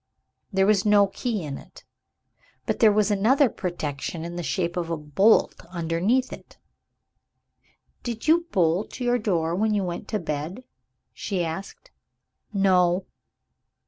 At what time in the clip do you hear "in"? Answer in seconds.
1.43-1.59, 4.25-4.35